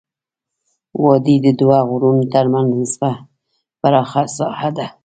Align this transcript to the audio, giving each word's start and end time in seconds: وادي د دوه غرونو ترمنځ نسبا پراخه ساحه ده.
وادي 1.03 1.35
د 1.45 1.47
دوه 1.59 1.77
غرونو 1.89 2.23
ترمنځ 2.33 2.69
نسبا 2.81 3.11
پراخه 3.79 4.23
ساحه 4.37 4.69
ده. 4.77 4.87